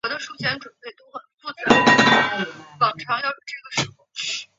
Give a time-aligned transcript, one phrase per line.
[0.03, 0.65] 纽约洋基